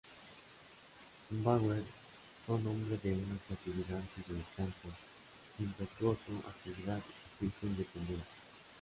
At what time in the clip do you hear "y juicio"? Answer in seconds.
6.97-7.67